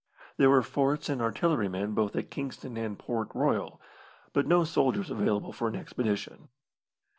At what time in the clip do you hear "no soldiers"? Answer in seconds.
4.47-5.11